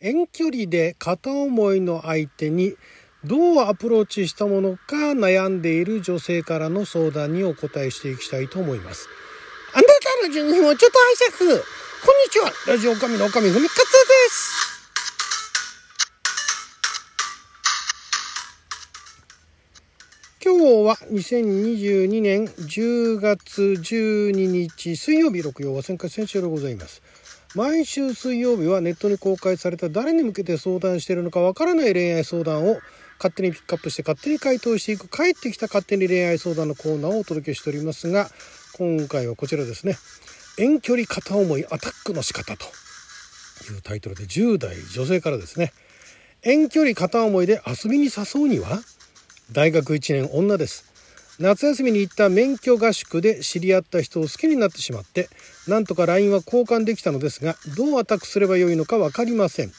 [0.00, 2.76] 遠距離で片思いの相手に
[3.24, 9.08] どうアプローチしたものか悩んでいる女性からの相談にお答えしていきたいと思います。
[9.74, 11.50] あなたの順位をちょっと拝借。
[11.50, 11.62] こんに
[12.30, 12.52] ちは。
[12.68, 13.84] ラジオ神の神ふみかつで
[14.30, 14.68] す。
[20.44, 27.02] 今日は2022年10月12日水曜日六曜は千回選手でございます。
[27.54, 32.78] 毎週水曜日はネットに公開された誰に向けて相談しているのかわからない恋愛相談を
[33.18, 38.28] 勝手にピックアップして勝手に回答していく帰ってきた勝手に恋愛相談のコーナーをお届けしておりますが
[38.76, 39.96] 今回はこちらですね。
[40.58, 42.64] 遠距離片思いアタックの仕方と
[43.72, 45.72] いうタイトルで10代女性からですね。
[46.42, 48.80] 遠距離片思いで遊びに誘うには
[49.50, 50.87] 大学1年女です。
[51.38, 55.28] 夏休みに行った免許合宿で知り合った人を好きになってしまって
[55.68, 59.72] なんとか LINE は交換できたのですがどうアタックすればよいのか分かりません。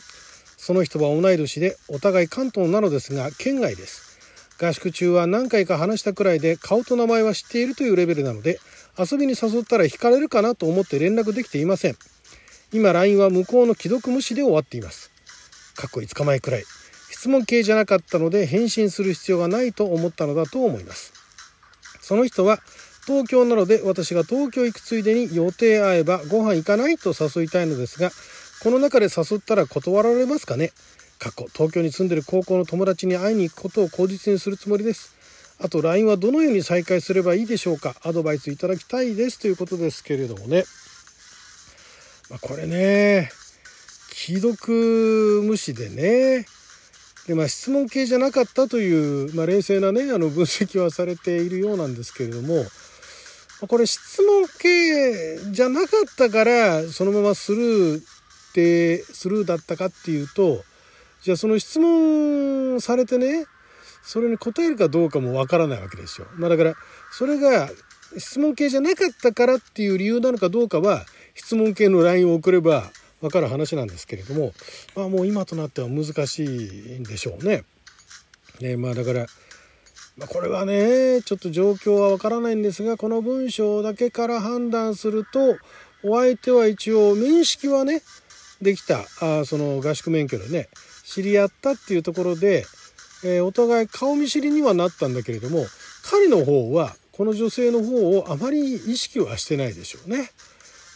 [0.56, 4.20] その人は同い年でお互い関東なのですが県外です。
[4.62, 8.60] 合宿中は何回か話したくらいで顔と名前は知っているというレベルなので
[8.98, 11.98] 遊びに誘ったら惹かれるかなと思って連絡できていません。
[12.72, 15.12] 今 LINE は向こうの既読無視で終わっています。
[15.76, 16.64] かっこ5日前くらい。
[17.10, 21.19] 質問系じゃなかったので返信する必要がないと思ったのだと思います。
[22.10, 22.58] その人は
[23.06, 28.10] 東京なので私が東京行くついでに予定合えばご飯行かないと誘いたいのですが
[28.64, 30.72] この中で誘ったら断られますかね？
[31.20, 35.16] 過去東京に住んでる高校の友達に会いに行くことを口実にするつもりです。
[35.60, 37.94] あと LINE はどのように再開すればいいでしょうか？
[38.02, 40.64] アドバイスいただきたいですということですけれどもね、
[42.32, 43.30] まあ、これね
[44.14, 46.48] 既読無視でね
[47.30, 52.66] で、まあ、質問系じゃなかったという、まあ、冷静なねあの分析はされているようなんですけれども
[53.68, 58.04] これ質問系じゃなかったからそのままスルーっ
[58.54, 60.64] てスルーだったかっていうと
[61.22, 63.46] じゃあその質問されてね
[64.02, 66.26] それに答えるかどうかもわからないわけですよ。
[66.36, 66.74] まあ、だから
[67.12, 67.70] それが
[68.18, 72.90] 質問系じゃなかったからっていう理由なのかどうかは質問系の LINE を送れば
[73.22, 74.54] 分かる話なんですけれども、
[74.96, 76.48] まあ、もう今となっては難しい
[77.00, 77.64] んでしょうね。
[78.62, 79.26] ねまあだから、
[80.18, 85.58] まあ、これはねちょっと状況は分からないんですがこの文章だけから判断すると
[86.04, 88.02] お相手は一応面識はね
[88.62, 90.70] できたあその合宿免許でね
[91.06, 92.66] 知り合ったっていうところで、
[93.24, 95.66] えー、お互い顔見知りにはなったんだけれども
[96.10, 100.30] 彼の方はこの女性の方をあまり意識はしてないでしょうね。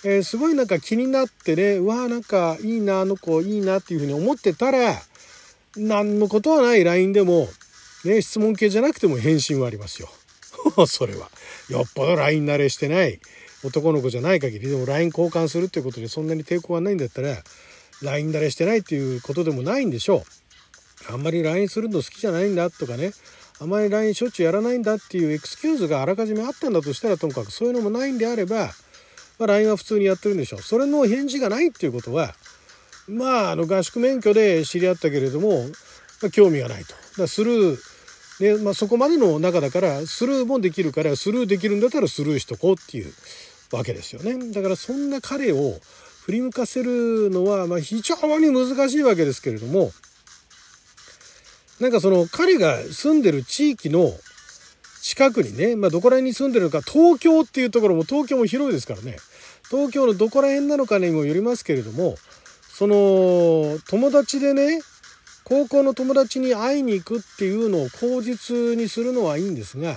[0.06, 4.96] えー、すごいなんか気になってねうわーなんかいいなあの子いいなっていうふうに思ってたら
[5.78, 7.48] 何のことはない LINE でも、
[8.06, 10.10] ね、質問系じゃなくても返信はありますよ。
[10.88, 11.30] それは。
[11.70, 13.20] よっぽど LINE 慣れしてない
[13.64, 17.42] 男の子じゃない限りでも LINE 交換するっていうことでそんなに抵抗がないんだったら
[18.02, 20.26] LINE 慣れしてないっていうことでもないんでしょ
[21.10, 21.14] う。
[21.14, 23.12] あんまり LINE するの好きじゃないんだとかね
[23.60, 28.72] あまり LINE しょっちゅうやらないんだっていうエクスキューズがあらかじめあったんだとしたらともかくそういうのもないんであれば
[29.44, 30.58] まあ、LINE は普通にやってるんでしょ。
[30.58, 32.34] うそれの返事がないっていうことは
[33.10, 35.66] まああの合宿免許で知り合ったけれども、
[36.22, 36.96] まあ、興味がないと。
[37.22, 37.78] だスルー
[38.40, 43.14] ねまあ、そこまでの中だからスルーもできるからスルーできるんだったらスルーしとこうっていう
[43.72, 44.52] わけですよね。
[44.52, 45.80] だからそんな彼を
[46.26, 49.92] 振り向かせるのはまあ非常に難しいわけですけれども
[51.80, 54.10] なんかその彼が住んでる地域の
[55.04, 59.18] 近くにね、まあ、どこら辺に住んでるのか東京っていうところも東京も広いですからね。
[59.74, 62.16] 東京のどこら辺なのかにもよりますけれども
[62.62, 64.82] その友達でね
[65.46, 69.96] 高校の友達に会いに行くっていうのを口実にするのはいいんですが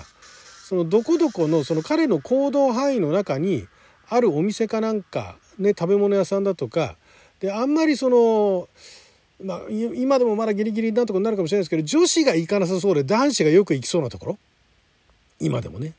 [0.64, 3.68] そのどこどこのその彼の行動範囲の中に
[4.08, 6.96] あるお店かなんか、ね、食べ物屋さんだとか
[7.40, 8.68] であんまりその、
[9.44, 14.38] まあ、今でもまだギリギリなんとかなるかもしれないですけど女子が行かなさそうで男子がよく行きそうなところ？
[15.38, 15.92] 今でもね、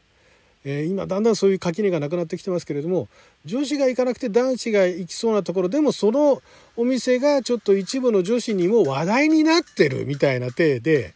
[0.65, 3.07] えー、今だんだんそういう垣根がなくなってきてますけれども
[3.45, 6.41] 女子が行かなくて男子が行きそうなところでもその
[6.75, 11.13] お店がちょっと一部の女子にも話題になってるみたいな体で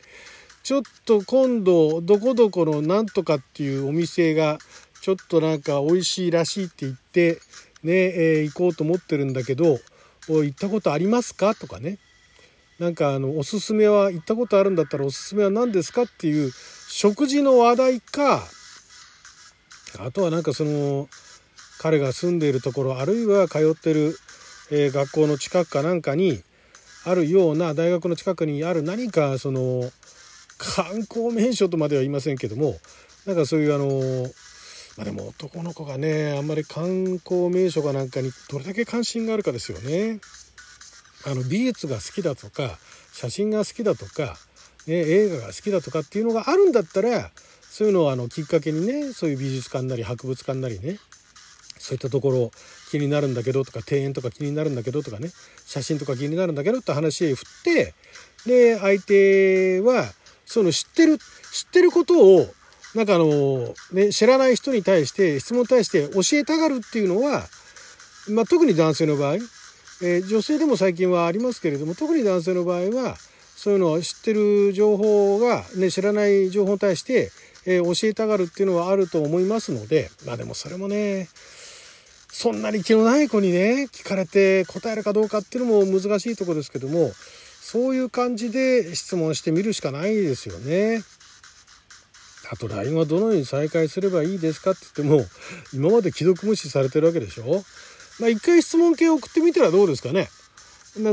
[0.64, 4.60] ちょっと今度どこどこのなんとかっていうお店が
[5.02, 7.40] ちょっとなんか美味しいらしいって言って
[7.84, 9.80] ね、えー、行こうと思ってるんだけど
[10.28, 11.98] 行ったことありますかとかね。
[12.80, 16.52] なんかあのおすすめは行ったことあるんだったらおすすめは何ですかっていう
[16.90, 18.44] 食事の話題か
[20.00, 21.08] あとはなんかその
[21.80, 24.16] 彼が住んでいるところあるいは通ってる、
[24.72, 26.42] えー、学校の近くかなんかに
[27.06, 29.90] あるような大学の近くにある何かその
[30.58, 32.76] 観光名所とまでは言いませんけども
[33.26, 34.30] なんかそういうあの
[34.98, 40.20] まあでも男の子がねあんまり観光名所かなんかにどれだけ関心があるかですよね。
[41.26, 42.78] あの美術が好きだとか
[43.14, 44.38] 写真が好きだとか、
[44.88, 47.32] ね、映画が好きだとかっていうのがあるんだったら
[47.72, 51.00] そういうのをあのきっかけにねそういう美術館なり博物館なりね
[51.80, 52.52] そういったところ
[52.92, 55.30] 気になるんだけどとか庭園とか気になるんだけどとかね
[55.66, 57.94] 写真とか気になるんだけどって話へ振って
[58.46, 60.04] で相手は
[60.46, 62.46] その知ってる知ってることを
[62.94, 67.44] なんかあの、ね、知らない人に対して質問に対して教えたがるっていうのは、
[68.30, 73.16] まあ、特に男性の場合、えー、女性でも最近はありますけれども特に男性の場合は
[73.62, 77.30] そういうのを知ってる情報が、ね、知らない情報に対して、
[77.66, 81.28] えー、教えたがるっていうのはあると思いますのでまあでもそれもね
[82.30, 87.12] そんなに気のない子にね聞かれて答えるかどうかっていうのも難しいとこですけども
[87.62, 91.04] そういう感じで質問してみるしかないですよね。
[92.52, 95.26] あと LINE はどのように再開すればいいですかって言っても
[95.74, 97.64] 今まで既読無視されてるわけでしょ？
[98.20, 100.28] まあ一回質問系送ってみたらどうですかね？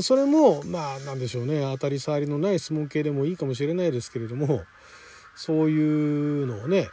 [0.03, 1.61] それもまあなんでしょうね。
[1.61, 4.63] 当たり障りのない質問系でもいいかもしれないですけれども
[5.39, 6.89] そういうのをね、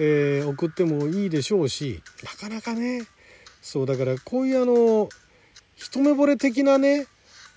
[0.00, 3.02] えー、送ってもいいでしょうしなかなかね
[3.60, 5.10] そうだからこういうあの
[5.76, 7.06] 一目惚れ的なね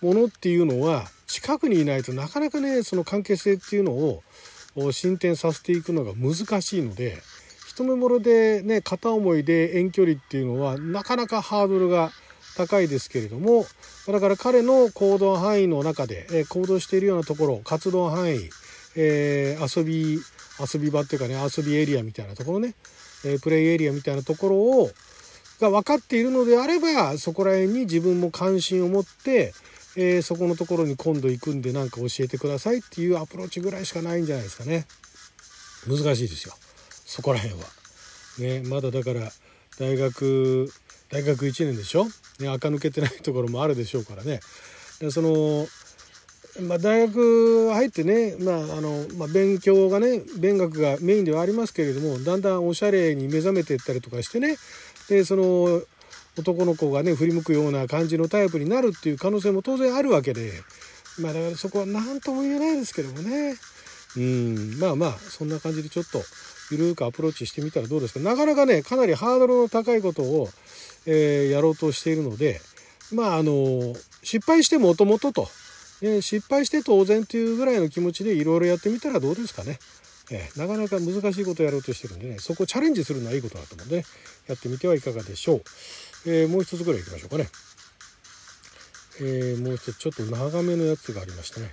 [0.02, 7.18] ものっていうのは近くにいないとなかなかねその関係性っていうのを進展させていくのが難しいので
[7.66, 12.12] 一目惚れでね片思いで遠距離っていうのはなかなかハードルが
[12.58, 13.66] 高いですけれども
[14.08, 18.50] だから彼の行動範囲の中で、行動しているようなところ活動範囲、
[18.96, 20.20] えー、遊び
[20.60, 22.76] 遊び場っていうかね遊びエリアみたいなところね、
[23.26, 24.90] えプレイエリアみたいなところを
[25.60, 29.54] が分かっているのであればそこら辺に自分も関心を持って
[29.98, 34.86] えー、そこのところに今度行くんで何か教えてくださいっていうアプローチぐらいしかないんじゃないですかね。
[35.86, 36.54] 難しいですよ。
[37.06, 37.68] そこら辺は。
[38.40, 39.30] ねまだだから
[39.78, 40.72] 大学
[41.10, 42.06] 大学1年でしょ、
[42.40, 44.40] ね、垢抜けてないところもあるでしょうからね。
[45.00, 45.68] でその
[46.60, 54.58] まあ、大学入ってね、まああのまあ、勉強がね勉学がメインではありますけれどもだんだんおしゃれに目覚めていったりとかしてね
[55.08, 55.82] でその
[56.38, 60.52] 男の子がね振り向くような感じのタイプになるっていう可能性も当然あるわけで
[61.20, 63.56] まあだからそこは何とも言えないですけどもね。
[64.18, 66.22] うんまあまあそんな感じでちょっと
[66.70, 68.20] ゆるくアプローチしてみたらどうですか。
[68.20, 70.50] なかなかねかなりハードルの高いことを、
[71.06, 72.60] えー、やろうとしているので
[73.14, 73.94] まああの
[74.24, 75.48] 失敗してもともとと、
[76.02, 79.80] ね、失敗して当然というぐらいの気持ちでいろいろやってみたらどうですかね。
[80.32, 84.04] えー、なかなか難しいことやろうとしてるんでねそこをチャレンジするのはいいことだと思うんで、ね、
[84.48, 85.62] やってみてはいかがでしょう。
[86.26, 87.50] えー、もう一つぐらいいきましょうかね。
[89.20, 91.72] え、もう一つちょっと長めのやつがありましたね。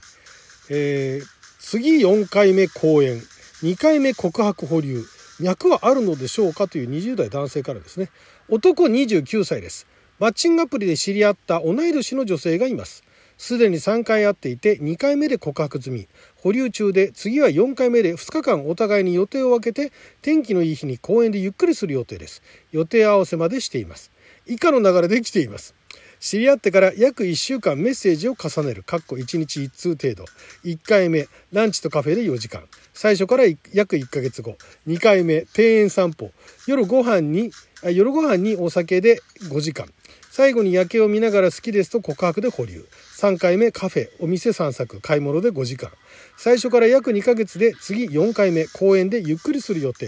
[0.70, 1.22] え、
[1.60, 3.22] 次4回目公演、
[3.62, 5.04] 2回目告白保留、
[5.40, 8.10] 脈はあるのでしょうかという20代男性からですね。
[8.48, 9.86] 男29歳です。
[10.18, 13.04] マッチングアプリで知り合った同い年の女性がいます。
[13.38, 22.42] すでに3回会っていて2回目で告白済み保留中で次は4回目で2日間お互いに予定を分けて天気のいい日に公園でゆっくりする予定です
[22.72, 24.10] 予定合わせまでしています
[24.48, 25.74] 以下の流れで来ています。
[26.20, 30.24] 知り合ってから約1週間メッセージを重ねる、かっこ1日1通程度。
[30.64, 32.64] 1回目、ランチとカフェで4時間。
[32.94, 34.56] 最初から約1ヶ月後。
[34.88, 36.32] 2回目、庭園散歩。
[36.66, 37.52] 夜ご飯に、
[37.84, 39.20] 夜ご飯にお酒で
[39.50, 39.86] 5時間。
[40.30, 42.84] 最後に夜景を見ながら好きですと告白で保留。
[43.18, 45.90] 3回目、カフェ、お店散策、買い物で5時間。
[46.36, 50.06] 最初から約2ヶ月で次4回目、公園でゆっくりする予定。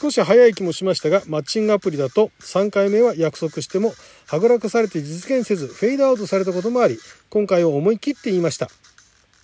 [0.00, 3.92] 少し早い気もしましたがマッチングアプリだと3回目は約束しても
[4.26, 6.98] はぐらかされて実現せずフェードアウトされたこともあり
[7.30, 8.68] 今回を思い切って言いました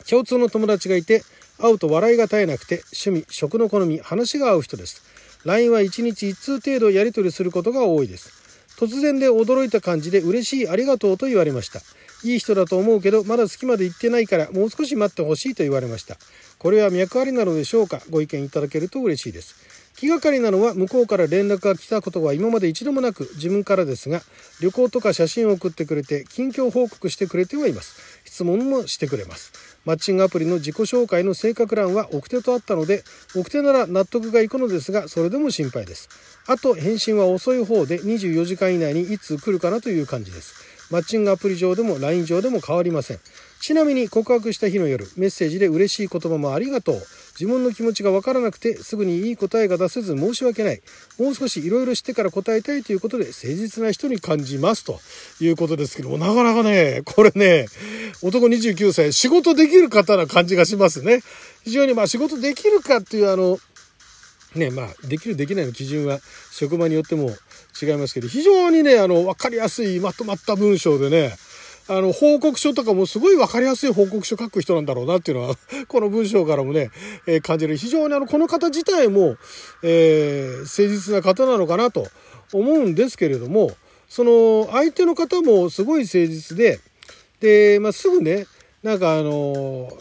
[0.08, 1.24] 共通の友達がいて
[1.60, 5.02] 会うと笑いが絶えなくて趣味食の好み話が合う人です
[5.44, 8.44] LINE は1日1通程度やり取りすることが多いです
[8.78, 11.80] 突然で驚いた感じで嬉しいありがとうと言われました
[12.24, 16.16] いい人だと思うけどまだ好きまで行ってないからもう少し待ってほしいと言われました。
[16.58, 18.00] これは脈ありなのでしょうか？
[18.10, 19.54] ご意見いただけると嬉しいです。
[19.96, 24.22] 気がかりなのは向こうから連絡が来たことは今まで一度もなく自分からですが
[24.60, 28.22] 旅行とか写真を送ってくれて近況報告してくれてはいます。
[28.24, 29.52] 質問もしてくれます。
[29.84, 33.04] マッチングアプリの自己紹介の性格欄は奥手とあったので
[33.36, 36.08] 奥手なら納得がいくのですがそれでも心配です。
[36.46, 40.73] あと返信は遅い方で24時間以内にいつ来るかなという感じです。
[40.94, 43.18] マッチングアプリ上でも LINE 上でも変わりません。
[43.60, 46.94] ちなみに告白した日の夜メッセージで嬉しい言葉もありがとう。
[47.40, 50.80] 自分の気持ちがわからなくてすぐにいい答えが出せず申し訳ない。
[51.18, 55.00] もう少しいろいろしてから答えたいということで誠実な人に感じますと。
[55.40, 57.66] いうことですけどもなかなかねこれね
[58.22, 61.22] 男29歳仕事できる方な感じがしますね。
[61.64, 63.58] 非常にまあ仕事できるかっていうあの
[64.54, 66.18] ねまあできるできないの基準は
[66.52, 67.30] 職場によっても
[67.80, 71.34] 違いますけど非常にねあの分かりやすいまとまった文章でね
[71.86, 75.56] あの、報告書とかもすごい分かりやすい報告書書く人なんだろうなっていうのは、
[75.86, 76.90] この文章からもね、
[77.26, 77.76] えー、感じる。
[77.76, 79.36] 非常にあの、この方自体も、
[79.82, 82.08] えー、誠実な方なのかなと
[82.54, 83.72] 思うんですけれども、
[84.08, 86.80] その、相手の方もすごい誠実で、
[87.40, 88.46] で、まあ、すぐね、
[88.82, 89.92] なんかあの、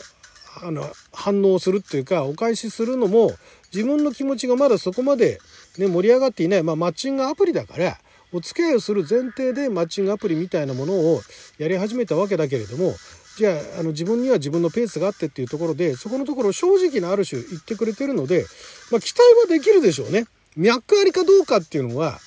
[0.61, 3.33] あの、反応するっていうか、お返しするのも、
[3.73, 5.39] 自分の気持ちがまだそこまで、
[5.77, 7.97] ね、盛り上がっていない、まあ、マッチングアプリだから、
[8.33, 11.21] お付き合いをする前提でマッチングアプリみたいなものを
[11.59, 12.95] やり始めたわけだけれども
[13.37, 18.45] じゃああの自分には自分のペースがあってっていうところでそこのところ正直なある種言ってくれてるので、
[18.91, 20.25] まあ、期待はできるでしょうね。
[20.55, 22.19] 脈ありかどうかっていうのは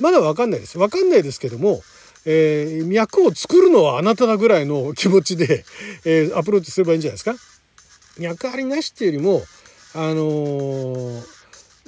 [0.00, 0.78] まだ分かんないです。
[0.78, 1.82] 分かんないですけども、
[2.24, 5.64] えー、脈を作るのはあなただぐらいの気持ちで、
[6.04, 7.34] えー、アプローチすればいいんじゃないですか。
[8.18, 9.42] 脈ありなしっていうよりも
[9.94, 11.34] あのー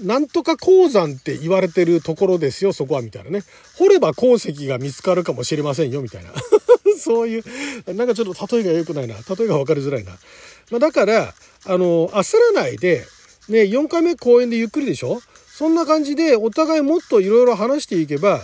[0.02, 3.42] なんとか鉱山って言われてるところですよ、そこは、みたいなね。
[3.78, 6.32] 掘れば鉱石が見つかるかもしれませんよ、みたいな。
[7.00, 9.14] そういう、なんかちょっと例えが良くないな。
[9.14, 10.12] 例えが分かりづらいな。
[10.70, 11.34] まあ、だから、
[11.64, 13.06] あの、焦らないで、
[13.48, 15.22] ね、4回目公演でゆっくりでしょ？
[15.50, 18.42] そんな感じで、お互いもっといろいろ話していけば、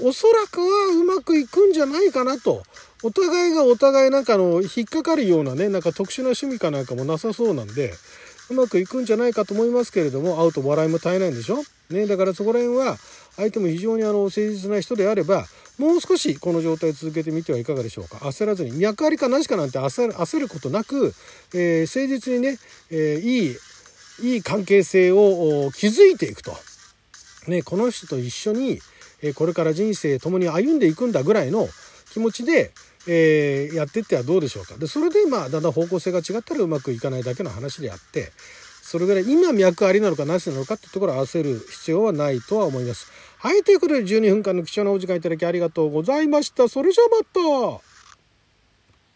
[0.00, 2.62] おそらくはうまくいくんじゃないかなと。
[3.02, 7.92] お互いがお互いなんかの引っかかるようなね、なんか特殊な趣味かなんかもなさそうなんで、
[8.50, 12.96] うまくいくんじゃないかと思いますけれども会うと笑いも絶えないんでしょ、ね、だからそこら辺は
[13.36, 15.46] 相手も非常にあの誠実な人であれば
[15.78, 18.18] もう少しこの状態続けてみてはいかがでしょうか。
[18.18, 21.14] 焦らずに脈ありかなしかなんて焦ることなく、
[21.52, 22.58] えー、誠実にね、
[22.90, 23.56] えー、いい
[24.22, 26.52] いい関係性を築いていくと、
[27.48, 28.78] ね、この人と一緒に
[29.34, 31.66] これから人生共に歩んでいくんだぐらいの
[32.12, 32.70] 気持ちで
[33.06, 38.32] えー、やってってはどうでしょうかでそれでまあだんだん方向性が違ったらうまくいかないだけの話であって
[38.82, 43.10] それぐらい今脈ありなのかなしなのかってところを合わせる必要はないとは思います。
[43.38, 46.68] はいということで12分間の貴重なお時間いただきありがとうございました。
[46.68, 47.93] それじゃあまた